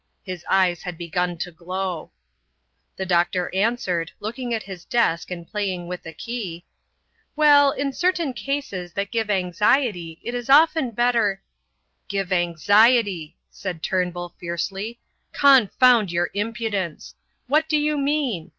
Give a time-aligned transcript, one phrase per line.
[0.23, 2.09] His eyes had begun to glow.
[2.95, 6.65] The doctor answered, looking at his desk and playing with a key:
[7.35, 11.43] "Well, in certain cases that give anxiety it is often better"
[12.07, 14.99] "Give anxiety," said Turnbull, fiercely.
[15.33, 17.13] "Confound your impudence!
[17.45, 18.49] What do you mean?